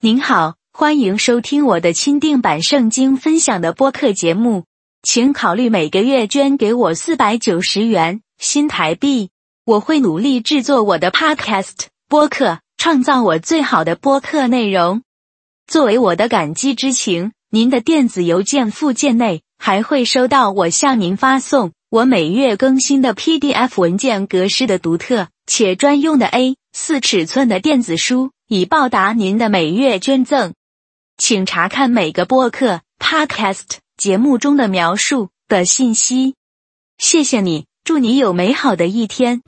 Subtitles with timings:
[0.00, 4.64] 您好，欢迎收听我的钦定版圣经分享的播客节目，
[5.02, 9.30] 请考虑每个月捐给我四百九十元新台币，
[9.64, 15.02] 我会努力制作我的 Podcast 播客，创造我最好的播客内容。
[15.66, 28.30] 作为我的感激之情，您的电子邮件附件内还会收到我向您发送我每月更新的 PDF 文件格式的独特且专用的 A 四尺寸的电子书。
[28.50, 30.54] 以报答您的每月捐赠，
[31.18, 33.64] 请查看每个播客 （podcast）
[33.98, 36.34] 节目中的描述的信息。
[36.96, 39.42] 谢谢你，祝你有美好的一天。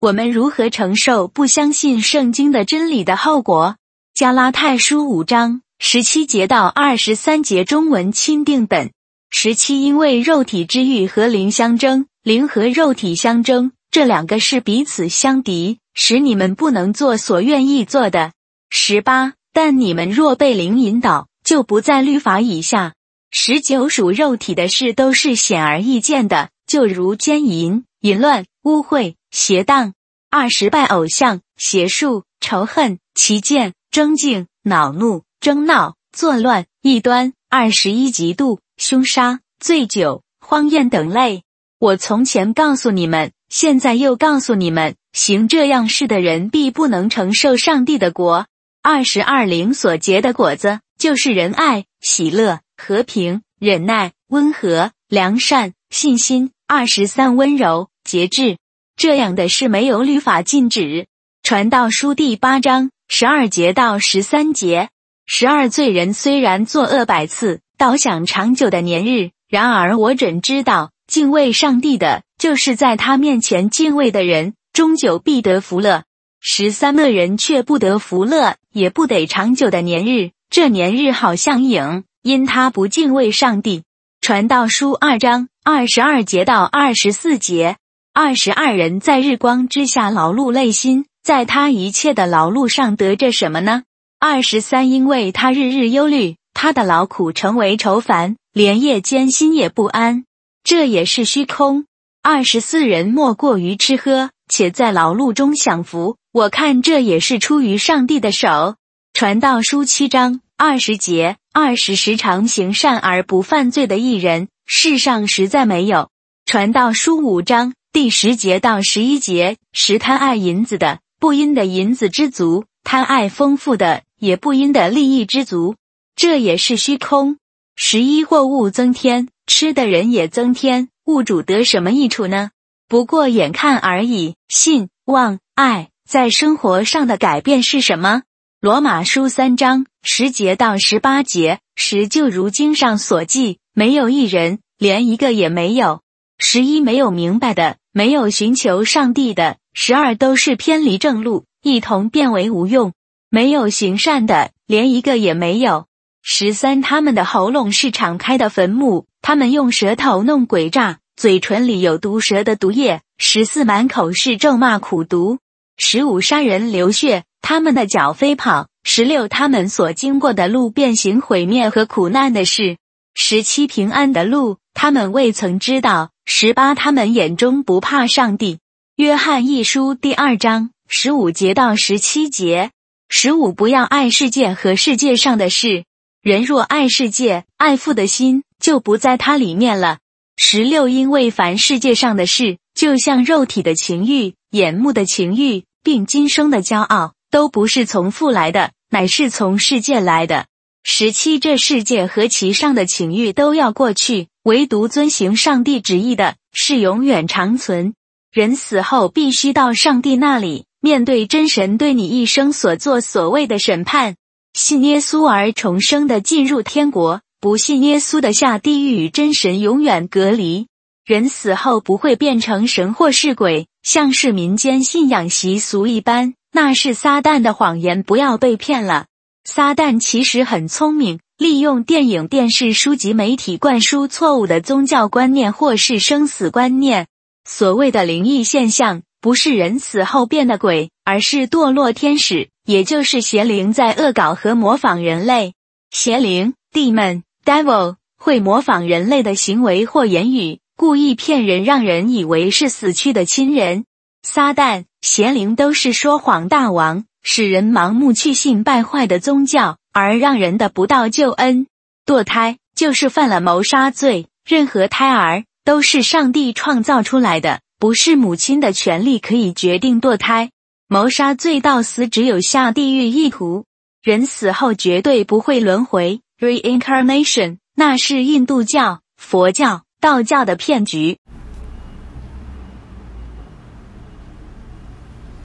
[0.00, 3.76] 我们如何承受不相信圣经的真理的后果？
[4.14, 8.92] 加拉太书五章十七节到二十三节中文钦定本
[9.28, 13.72] 十七，因为肉体之欲和灵相争，灵和肉体相争。
[13.90, 18.30] 这两个是彼此相敌，使你们不能做所愿意做的。
[18.70, 22.94] 十八，但你们若被灵引导，就不在律法以下。
[23.32, 29.92] 十九，属肉体的事都是显而易见的，就如奸淫、淫乱、污秽、邪荡。
[30.30, 37.32] 二十，拜偶像、邪术、仇恨、奇见、争竞、恼怒、争闹、作乱、异端。
[37.48, 41.44] 二十一，嫉妒、凶杀、醉酒、荒宴等类。
[41.78, 43.30] 我从前告诉你们。
[43.48, 48.48] 现在又告诉你们，行这样事的人必不能承受上帝的国。
[48.82, 56.50] 二十二灵所结的果子，就是仁爱、喜乐、和平、忍耐、温和、良善、信心。
[56.66, 58.58] 二十三温柔、节制，
[58.96, 61.06] 这样的事没有律法禁止。
[61.44, 64.88] 传道书第八章十二节到十三节，
[65.26, 70.90] 十二罪人虽然作恶百次，倒享长久的年日；然而我怎知道？
[71.06, 76.04] 敬畏上帝的，就是在他面前敬畏的人，终究必得福乐。
[76.40, 80.30] 十三恶人却不得福乐，也不得长久的年日。
[80.48, 83.84] 这年日好像影，因他不敬畏上帝。
[84.22, 87.76] 传道书二章二十二节到二十四节，
[88.14, 93.84] 二十二人在日光之下劳碌累心，在他一切的劳碌上得着什么呢？
[94.20, 100.26] 二十三，因为他日日忧虑，他的劳苦成为愁烦，连夜间心也不安。
[100.64, 101.86] 这也是虚空。
[102.22, 106.18] 二十四人莫过于吃喝，且在劳碌中享福。
[106.30, 108.76] 我看这也是出于上帝的手。
[109.14, 116.10] 传道书七章二十节，二十时常行善而不犯罪的艺人，世上实在没有。
[116.44, 125.74] 传道书五章第十节到十一节，时贪爱银子的，不因的银子知足；贪爱丰富的，也不因的利益知足。
[126.14, 127.38] 这也是虚空。
[127.76, 129.30] 十一货物增添。
[129.46, 132.50] 吃的人也增添，物主得什么益处呢？
[132.88, 134.34] 不过眼看而已。
[134.48, 138.24] 信、望、爱在生活上的改变是什么？
[138.60, 146.02] 罗马书三章十节到十八节，十就如经上所记，没有一人，连一个也没有。
[146.36, 149.56] 十一没有明白的，没有寻求上帝的。
[149.76, 152.92] 十二都是偏离正路，一同变为无用。
[153.28, 155.86] 没有行善的，连一个也没有。
[156.22, 159.06] 十三他们的喉咙是敞开的坟墓。
[159.20, 163.02] 他们用舌头弄诡诈，嘴唇里有毒蛇的毒液。
[163.18, 165.38] 十四满口是咒骂苦毒。
[165.76, 168.68] 十五杀人流血，他们的脚飞跑。
[168.84, 172.76] 十六他们所经过的路变形毁灭和苦难的事。
[173.14, 176.10] 十七平安的路，他们未曾知道。
[176.26, 178.58] 十八他们眼中不怕上帝。
[178.96, 182.70] 约翰一书第二章十五节到十七节。
[183.08, 185.84] 十五不要爱世界和世界上的事。
[186.22, 188.44] 人若爱世界，爱父的心。
[188.60, 189.98] 就不在它里面了。
[190.36, 200.46] 十六，因为凡世界上的事，就像肉体的情欲、眼目的情欲，并今生的骄傲，都不是从父来的，乃是从世界来的。
[200.84, 207.92] 十七，这世界和其上的情欲都要过去，唯独遵行上帝旨意的，是永远长存。
[208.34, 214.16] 人死后必须到上帝那里，面对真神对你一生所做所谓的审判。
[214.54, 217.20] 信耶稣而重生的，进入天国。
[217.40, 220.66] 不信耶稣的下地狱与真神永远隔离。
[221.06, 229.06] 人死后不会变成神或是鬼，像是民间信仰习俗一般，那是撒旦的谎言，不要被骗了。
[229.44, 237.06] 撒旦其实很聪明，利用电影、电视、书籍、媒体灌输错误的宗教观念或是生死观念。
[237.44, 245.54] 所谓的灵异现象，不是人死后变的鬼，而是堕落天使，也就是邪灵在恶搞和模仿人类。
[245.90, 253.84] 邪灵 （demon, devil） 会模仿人类的行为或言语，故意骗人，让人以为是死去的亲人。
[254.22, 261.66] 撒旦、邪灵都是说谎大王，使人盲目去信败坏的宗教，而让人得不到救恩。
[262.06, 264.28] 堕胎就是犯了谋杀罪。
[264.46, 270.50] 任何胎儿都是上帝创造出来的，不是母亲的权利可以决定堕胎。
[270.88, 273.64] 谋杀罪到死只有下地狱一途，
[274.02, 281.16] 人死后绝对不会轮回 （reincarnation），那是印度教、佛教、道教的骗局。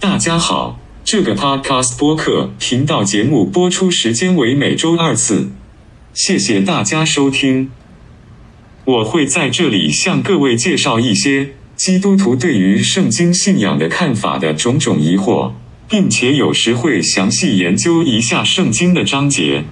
[0.01, 5.49] 大家好，这个 Podcast 播客频道节目播出时间为每周二次，
[6.13, 7.71] 谢谢大家收听。
[8.89, 15.51] 我会在这里向各位介绍一些基督徒对于圣经信仰的看法的种种疑惑，
[15.87, 19.63] 并且有时会详细研究一下圣经的章节，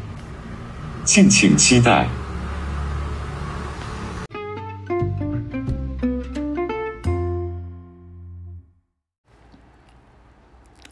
[1.04, 2.08] 敬请期待。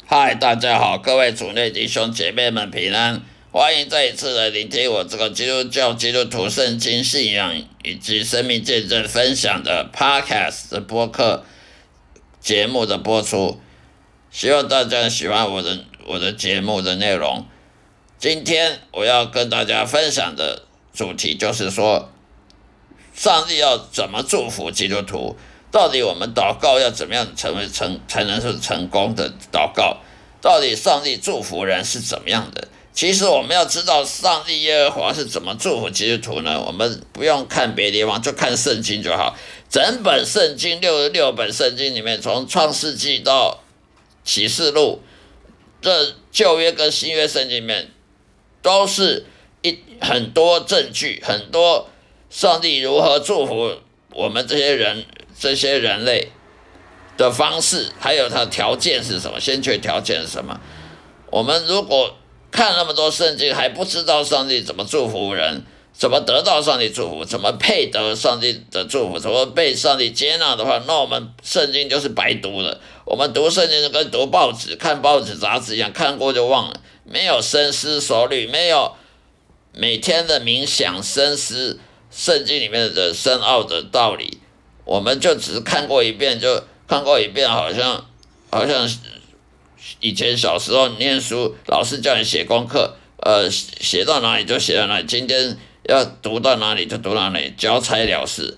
[0.08, 3.22] 嗨，大家好，各位主内弟兄姐妹们平安。
[3.58, 11.46] 欢迎再一次来聆听我这个基督教基督徒圣经信仰以及生命见证分享的 Podcast 的播客
[12.42, 13.62] 节目的播出，
[14.30, 17.46] 希望大家喜欢我的我的节目的内容。
[18.20, 20.64] 今天我要跟大家分享的
[20.94, 22.12] 主题就是说，
[23.14, 25.38] 上帝要怎么祝福基督徒？
[25.72, 30.02] 到底我们祷告要怎么样成为成才能是成功的祷告？
[30.42, 32.68] 到底上帝祝福人是怎么样的？
[32.96, 36.64] 其实我们要知道上帝耶和华是怎么祝福基督徒呢？
[36.66, 39.36] 我们不用看别的地方，就看圣经就好。
[39.70, 43.60] 整本圣经六十六本圣经里面，从创世纪到
[44.24, 45.02] 启示录，
[45.82, 47.92] 这旧约跟新约圣经里面，
[48.62, 49.26] 都是
[49.62, 51.90] 一很多证据，很多
[52.30, 53.74] 上帝如何祝福
[54.12, 55.06] 我们这些人、
[55.38, 56.30] 这些人类
[57.18, 59.38] 的方式，还有他条件是什么？
[59.38, 60.62] 先决条件是什么？
[61.30, 62.16] 我们如果
[62.56, 65.62] 看那么多圣经还不知道上帝怎么祝福人，
[65.92, 72.80] 怎么得到上帝祝福，怎么配得上帝的祝福，怎么被上帝接纳的话，那我们圣经就是白读了。
[73.04, 78.94] 我们读圣经就跟读报纸、看报纸杂志一样，看过就忘了，没有深思熟虑，没有
[79.74, 81.78] 每天的冥想深思
[82.10, 84.38] 圣经里面的深奥的道理，
[84.86, 88.06] 我们就只是看过一遍，就看过一遍，好像
[88.50, 88.90] 好像。
[90.00, 95.06] 以前小时候念书，老师叫你写功课，呃，写到哪里就写到哪里。
[95.06, 98.58] 今天要读到哪里就读到哪里，交差了事。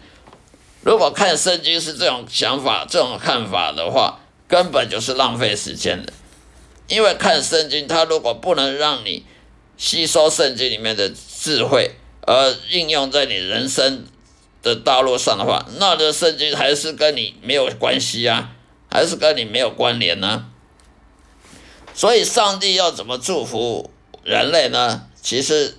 [0.82, 6.14] 如果看圣经是这种想法、这种看法的话，根本就是浪费时间的。
[6.88, 9.26] 因为看圣经，它如果不能让你
[9.76, 11.92] 吸收圣经里面的智慧，
[12.22, 14.06] 而应用在你人生
[14.64, 18.52] 的道路上的话，那这圣经还是跟你没有关系啊，
[18.90, 20.46] 还是跟你没有关联呢？
[21.98, 23.90] 所以，上帝要怎么祝福
[24.24, 25.08] 人类呢？
[25.20, 25.76] 其实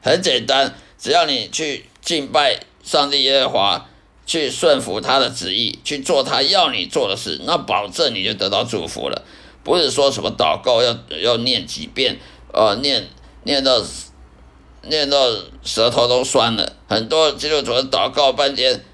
[0.00, 3.88] 很简单，只要你去敬拜上帝耶和华，
[4.24, 9.24] 去顺服他的旨意，去做他要你做的事，那保证你就得到祝福了。
[9.64, 12.16] 不是说什么祷告要要念几遍，
[12.52, 13.08] 呃，念
[13.42, 13.82] 念到
[14.82, 15.16] 念到
[15.64, 16.76] 舌头都酸了。
[16.88, 18.84] 很多基督徒祷告半天，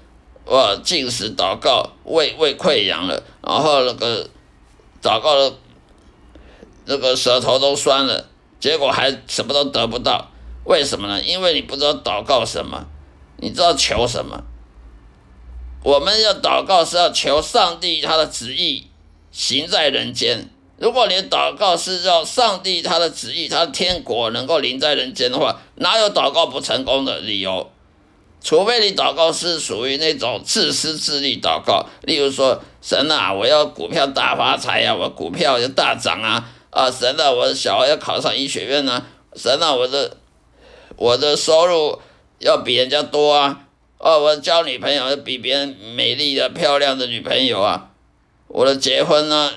[0.45, 4.27] 哇，进食祷告，胃胃溃疡了，然后那个
[4.99, 5.53] 祷告了。
[6.85, 8.27] 这个舌头都酸了，
[8.59, 10.29] 结果还什么都得不到，
[10.63, 11.21] 为什么呢？
[11.21, 12.85] 因为你不知道祷告什么，
[13.37, 14.43] 你知道求什么。
[15.83, 18.87] 我们要祷告是要求上帝他的旨意
[19.31, 20.49] 行在人间。
[20.77, 27.71] 如果你祷告是要上帝他的旨意，他的天国能够临在人间的话，哪有祷告不成功的理由？
[28.41, 36.51] 除非你祷告是属于那种自私自利祷告，例如说神啊，我要股票大发财呀，我股票要大涨啊。
[36.75, 39.05] 啊，神啊，我的小孩要考上医学院呢。
[39.33, 40.17] 神啊，我的
[40.97, 42.01] 我的收入
[42.39, 43.61] 要比人家多啊。
[43.97, 47.91] 哦，我交女朋友要比别人美丽的、漂亮的女朋友啊。
[48.49, 49.53] 我的结婚呢，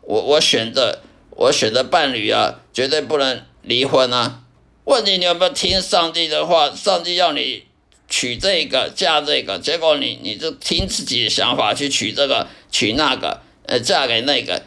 [0.00, 1.02] 我我选的
[1.32, 4.40] 我选的伴侣啊，绝对不能离婚啊。
[4.84, 6.74] 问题你有没有听上帝的话？
[6.74, 7.64] 上帝要你
[8.08, 14.62] 娶这个嫁这个，结果你你就听自己的想法去娶这个娶那个，呃，嫁给那个。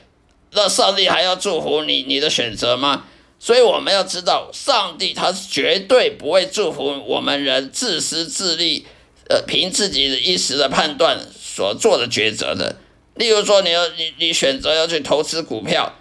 [0.51, 3.05] 那上帝还要祝福你你的选择吗？
[3.39, 8.85] 所以我们要知道，上帝他是绝对不会祝福我们人自私自利，
[9.29, 12.75] 呃，凭自己的一时的判断所做的抉择的。
[13.15, 15.95] 例如说，你要你你选择要去投资股票，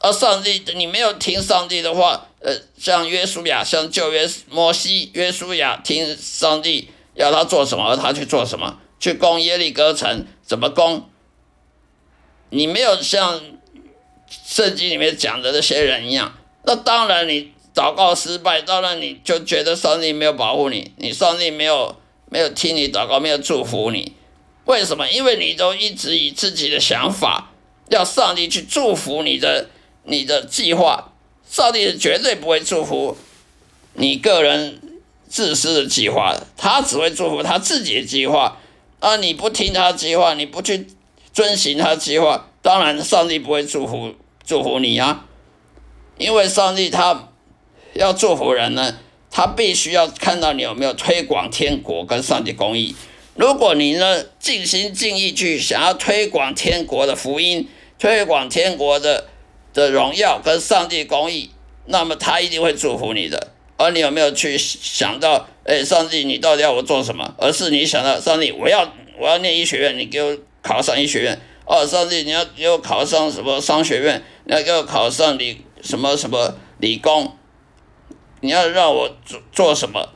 [0.00, 11.08] 而上帝你没有听上帝的话，呃，像约书亚，像旧约摩西，约书亚听上帝要他做什么，而他去做什么，去攻耶利哥城，怎么攻？
[12.50, 13.40] 你没有像
[14.28, 21.96] 圣经里面讲的那些人一样，那当然你祷告失败，当然你就觉得上帝没有保护你，你上帝没有
[22.30, 24.12] 没有听你祷告，没有祝福你。
[24.64, 25.08] 为什么？
[25.10, 27.52] 因为你都一直以自己的想法
[27.90, 29.68] 要上帝去祝福你的
[30.04, 31.12] 你的计划，
[31.48, 33.16] 上帝是绝对不会祝福
[33.94, 34.80] 你个人
[35.28, 38.58] 自私的计划的，他只会祝福他自己的计划。
[39.00, 40.86] 啊，你不听他计划，你不去
[41.34, 45.26] 遵循他计划，当然上帝不会祝福祝福你啊。
[46.16, 47.28] 因为上帝他
[47.92, 48.96] 要祝福人呢，
[49.30, 52.96] 他必须要看到你有没有推广天国跟上帝公义。
[53.34, 57.68] 如果你呢尽心尽意去想要推广天国的福音，
[57.98, 59.26] 推广天国的
[59.74, 61.50] 的荣耀跟上帝公义，
[61.84, 63.48] 那么他一定会祝福你的。
[63.76, 67.34] 而你有没有去想到，哎，上帝，你到底要我做什么？
[67.36, 71.38] 而是你想到，上帝，我要我要念医学院，你给我考上医学院。
[71.66, 74.22] 哦，上帝，你要给我考上什么商学院？
[74.44, 77.36] 你要给我考上理什么什么理工？
[78.40, 80.08] 你要让我做做什么？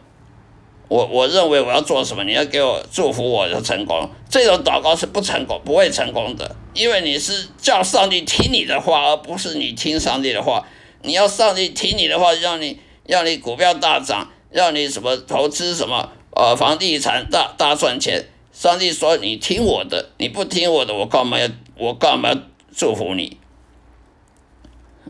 [0.88, 10.66] 我我认为我要做什么，你要给我祝福我的成功，这种祷告是不成功，不会成功的，因为你是叫上帝听你的话，而不是你听上帝的话。
[11.02, 18.26] 你要上帝听你的话，让你让你股票大涨，让你什么投资什么呃房地产大大赚钱。
[18.58, 22.40] 上帝说你听我的，你不听我的，我干嘛要我干嘛要
[22.74, 23.38] 祝福你？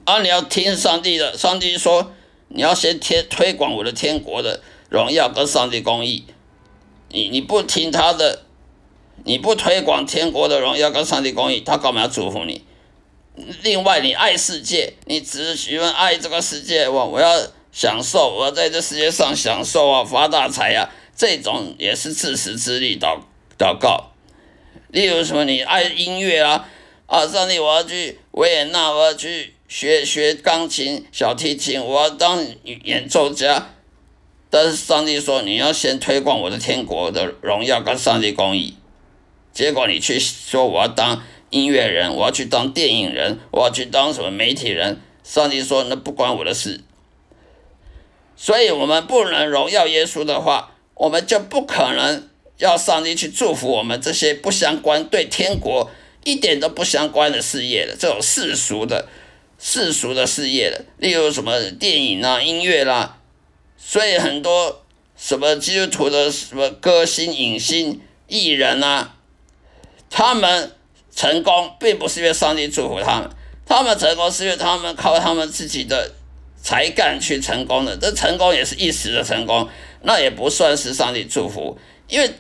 [0.05, 2.13] 啊你要听上帝的，上帝说
[2.49, 4.61] 你要先贴推广我的天国的。
[4.91, 6.25] 荣耀跟上帝公义，
[7.09, 8.45] 你你不听他的，
[9.25, 12.65] 你不推广天国的荣耀跟上帝公义，他干嘛要祝福你？
[13.63, 17.35] 另外，你爱世界，你只喜欢爱这个世界，我我要
[17.73, 23.19] 享受，我要在这世界上享受啊，发大财啊，这种也是自私自利祷
[23.59, 24.13] 祷告。
[24.89, 26.69] 例如什么，你爱音乐啊，
[27.07, 33.71] 啊，上帝，我要去维也纳，我要去学学钢琴、小提琴，我要当演奏家。
[34.49, 38.77] 但是上帝说你要先推广我的天国的荣耀跟上帝公义，
[39.53, 45.03] 结果你去说我要当音乐人，我要去当电影人，我要去当什么媒体人？
[45.23, 46.81] 上帝说那不关我的事。
[48.35, 55.91] 所以，我们不能荣耀耶稣的话，我们就不可能要上帝去祝福我们这些不相关、对天国
[56.25, 59.09] 一点都不相关的事业的这种世俗的
[59.59, 63.19] 世俗的事业的，例如什么电影啊、音乐啦。
[63.77, 64.85] 所以很多
[65.17, 69.15] 什么基督徒的什么歌星、影星、艺人啊，
[70.11, 70.73] 他们
[71.15, 73.31] 成功并不是因为上帝祝福他们，
[73.65, 76.13] 他们成功是因为他们靠他们自己的
[76.61, 77.97] 才干去成功的。
[77.97, 79.69] 这成功也是一时的成功，
[80.03, 81.79] 那也不算是上帝祝福。
[82.09, 82.31] 因为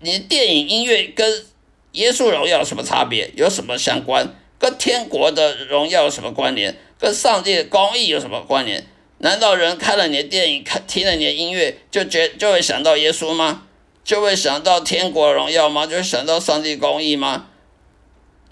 [0.00, 1.44] 你电影、音乐跟
[1.92, 3.30] 耶稣荣耀有什么差别？
[3.34, 4.34] 有什么相关？
[4.58, 6.76] 跟天国的荣耀有什么关联？
[6.98, 8.86] 跟上帝的公义有什么关联？
[9.18, 13.62] 难道人看了你的电影，看听了你的音乐，就觉就会想到耶稣吗？
[14.04, 15.86] 就会想到天国荣耀吗？
[15.86, 17.48] 就会想到上帝公义吗？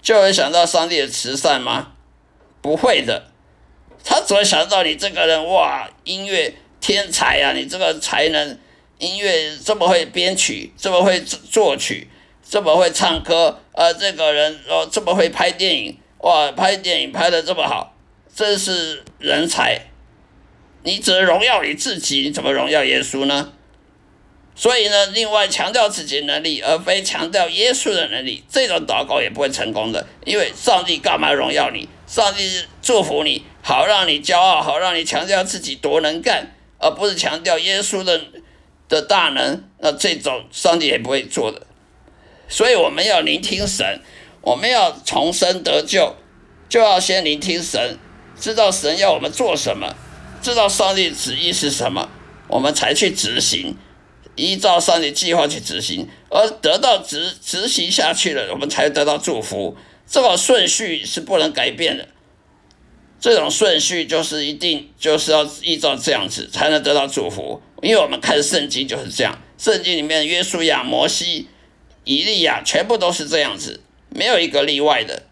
[0.01, 1.93] 就会想到上帝的慈善吗？
[2.61, 3.31] 不会的，
[4.03, 7.53] 他只会想到你这个人哇，音乐天才呀！
[7.53, 8.59] 你这个才能，
[8.99, 12.07] 音乐这么会编曲，这么会作曲，
[12.47, 17.95] 这么会唱歌，呃，这个人哦这么会拍电影，哇，拍电影拍的这么好，
[18.33, 19.81] 真是人才。
[20.83, 23.53] 你只能荣耀你自己，你怎么荣耀耶稣呢？
[24.55, 30.07] 所以呢，另外强调自己能力，而非强调耶稣的能力，这种祷告也不会成功的。
[30.23, 31.89] 因为上帝干嘛荣耀你？
[32.07, 38.21] 上帝祝福你，好让你骄傲，好让你强调自己多能干，而不是强调耶稣的
[38.89, 39.63] 的大能。
[39.79, 41.67] 那这种上帝也不会做的。
[42.47, 44.01] 所以我们要聆听神，
[44.41, 46.15] 我们要重生得救，
[46.69, 47.97] 就要先聆听神，
[48.39, 49.95] 知道神要我们做什么。
[50.41, 52.09] 知道上帝旨意是什么，
[52.47, 53.75] 我们才去执行，
[54.35, 59.75] 依照上帝计划去执行，而得到执执行下去了，我们才得到祝福。
[60.07, 62.07] 这个顺序是不能改变的，
[63.19, 67.59] 这种顺序就是一定就是要依照这样子才能得到祝福。
[67.81, 71.47] 因为我们看圣经就是这样，圣经里面约书亚、摩西、
[72.03, 75.23] 以利亚全部都是这样子，没有一个例外的。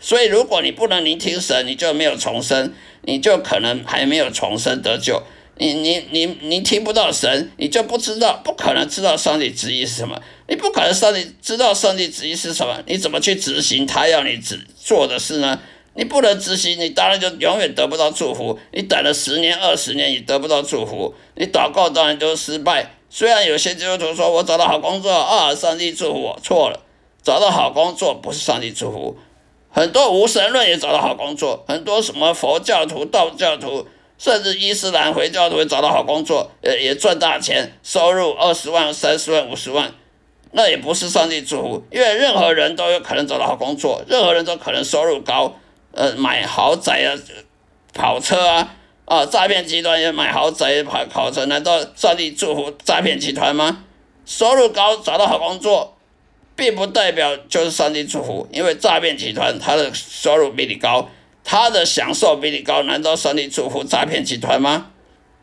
[0.00, 2.72] 所以，如果你不能聆听神，你就没有重生。
[3.04, 5.24] 你就可能还没有重生得救，
[5.56, 10.22] 你你你你听不到神，你就不知道，不可能知道上帝旨意是什么。
[10.46, 14.40] 你不可能上帝知道上帝旨意是什么，你怎么去执行他要你
[14.76, 15.58] 做的事呢？
[15.94, 18.58] 你不能执行，你当然就永远得不到祝福。
[18.72, 22.94] 你等了十年、二十年，你得不到祝福，你祷告当然就是失败。
[23.10, 26.80] 虽然有些基督徒说我找到好工作啊，上帝祝福我，错了，
[27.22, 29.18] 找到好工作不是上帝祝福。
[29.68, 39.92] 很多无神论也找到好工作，很多什么佛教徒、道教徒，甚至伊斯兰回教徒也找到好工作，呃，也赚大钱，收入二十万、三十万、五十万，
[40.52, 45.54] 那也不是上帝祝福，因为任何人都有可能找到好工作，任何人都可能收入高。
[45.94, 47.12] 呃，买豪宅啊，
[47.92, 53.84] 跑车啊，啊，诈骗集团也买豪宅、跑跑车，难道上帝祝福诈骗集团吗？
[54.24, 55.96] 收入高，找到好工作，
[56.56, 61.10] 并不代表就是上帝祝福，因为诈骗集团他的收入比你高，
[61.44, 64.90] 他的享受比你高，难道上帝祝福诈骗集团吗？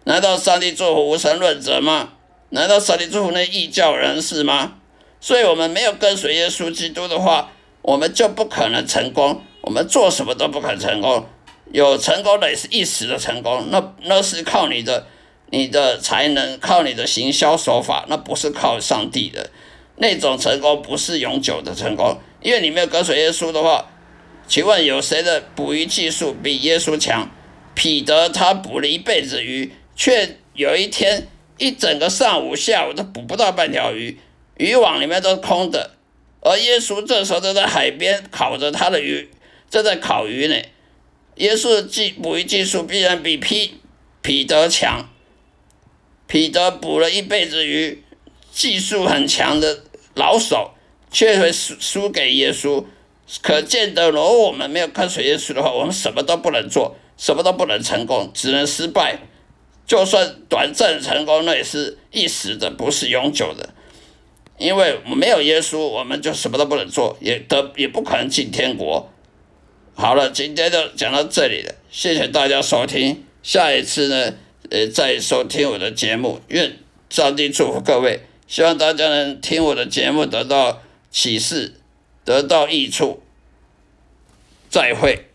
[0.05, 2.13] 难道上帝祝福无神论者吗？
[2.49, 4.77] 难道上帝祝福那异教人士吗？
[5.21, 7.51] 所以，我们没有跟随耶稣基督的话，
[7.81, 9.43] 我们就不可能成功。
[9.61, 11.25] 我们做什么都不可能成功，
[11.71, 15.07] 有成功的也是一时的成功，那那是靠你的
[15.49, 19.49] 你的才能，靠你的行销手法，那不是靠上帝的
[19.97, 22.17] 那种成功，不是永久的成功。
[22.41, 23.91] 因为你没有跟随耶稣的话，
[24.47, 27.29] 请问有谁的捕鱼技术比耶稣强？
[27.75, 34.17] 彼得他捕了一辈子鱼，却有一天一整个上午下午都捕不到半条鱼，
[34.57, 35.91] 渔网里面都是空的，
[36.41, 39.29] 而耶稣这时候都在海边烤着他的鱼。
[39.69, 40.55] 正在烤鱼呢，
[41.35, 43.75] 耶稣技捕鱼技术必然比彼
[44.21, 45.07] 彼得强。
[46.27, 48.03] 彼得捕了一辈子鱼，
[48.51, 49.83] 技术很强的
[50.13, 50.75] 老手，
[51.11, 52.85] 却会输输给耶稣。
[53.41, 59.19] 可见得，如果我们没有跟随耶稣的话，我们什么都不能做，什么都不能成功，只能失败。
[59.87, 63.69] 就算短暂成功，那也是一时的，不是永久的。
[64.59, 69.11] 因为没有耶稣，我们就什么都不能做，也得也不可能进天国。
[69.99, 73.25] 好了，今天就讲到这里了，谢谢大家收听。
[73.43, 74.33] 下一次呢，
[74.69, 76.39] 呃，再收听我的节目。
[76.47, 76.77] 愿
[77.09, 81.73] 上帝祝福各位，希望大家能听我的节目得到启示，
[82.23, 83.21] 得到益处。
[84.69, 85.28] 再会。